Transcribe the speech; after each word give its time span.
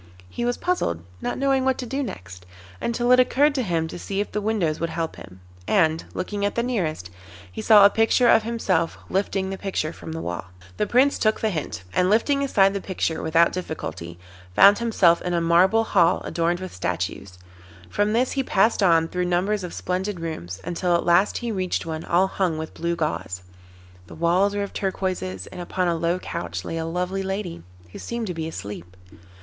He 0.29 0.45
was 0.45 0.57
puzzled, 0.57 1.03
not 1.21 1.37
knowing 1.37 1.63
what 1.63 1.77
to 1.77 1.85
do 1.85 2.01
next, 2.01 2.47
until 2.81 3.11
it 3.11 3.19
occurred 3.19 3.53
to 3.53 3.61
him 3.61 3.87
to 3.89 3.99
see 3.99 4.19
if 4.19 4.31
the 4.31 4.41
windows 4.41 4.79
would 4.79 4.89
help 4.89 5.15
him, 5.15 5.41
and, 5.67 6.03
looking 6.15 6.43
at 6.43 6.55
the 6.55 6.63
nearest, 6.63 7.11
he 7.51 7.61
saw 7.61 7.85
a 7.85 7.89
picture 7.91 8.27
of 8.27 8.41
himself 8.41 8.97
lifting 9.11 9.51
the 9.51 9.59
picture 9.59 9.93
from 9.93 10.11
the 10.13 10.19
wall. 10.19 10.45
The 10.77 10.87
Prince 10.87 11.19
took 11.19 11.39
the 11.39 11.51
hint, 11.51 11.83
and 11.93 12.09
lifting 12.09 12.43
aside 12.43 12.73
the 12.73 12.81
picture 12.81 13.21
without 13.21 13.51
difficulty, 13.53 14.17
found 14.55 14.79
himself 14.79 15.21
in 15.21 15.35
a 15.35 15.39
marble 15.39 15.83
hall 15.83 16.23
adorned 16.25 16.61
with 16.61 16.73
statues; 16.73 17.37
from 17.87 18.13
this 18.13 18.31
he 18.31 18.41
passed 18.41 18.81
on 18.81 19.07
through 19.07 19.25
numbers 19.25 19.63
of 19.63 19.71
splendid 19.71 20.19
rooms, 20.19 20.59
until 20.63 20.95
at 20.95 21.05
last 21.05 21.37
he 21.37 21.51
reached 21.51 21.85
one 21.85 22.03
all 22.05 22.25
hung 22.25 22.57
with 22.57 22.73
blue 22.73 22.95
gauze. 22.95 23.43
The 24.07 24.15
walls 24.15 24.55
were 24.55 24.63
of 24.63 24.73
turquoises, 24.73 25.45
and 25.51 25.61
upon 25.61 25.87
a 25.87 25.93
low 25.93 26.17
couch 26.17 26.65
lay 26.65 26.77
a 26.77 26.85
lovely 26.87 27.21
lady, 27.21 27.61
who 27.91 27.99
seemed 27.99 28.25
to 28.25 28.33
be 28.33 28.47
asleep. 28.47 28.97